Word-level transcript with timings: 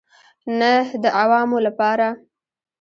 نه 0.59 0.71
د 1.01 1.03
عوامو 1.19 1.57
لپاره. 1.67 2.07